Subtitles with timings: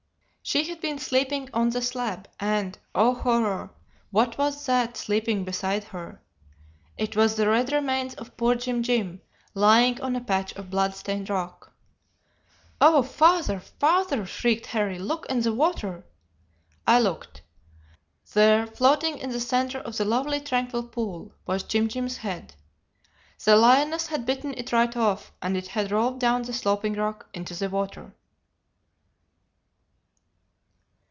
[0.43, 3.69] "She had been sleeping on the slab, and oh, horror!
[4.09, 6.21] what was that sleeping beside her?
[6.97, 9.21] It was the red remains of poor Jim Jim,
[9.53, 11.71] lying on a patch of blood stained rock.
[12.81, 13.01] "'Oh!
[13.01, 16.03] father, father!' shrieked Harry, 'look in the water!'
[16.85, 17.43] "I looked.
[18.33, 22.55] There, floating in the centre of the lovely tranquil pool, was Jim Jim's head.
[23.45, 27.29] The lioness had bitten it right off, and it had rolled down the sloping rock
[27.33, 28.13] into the water."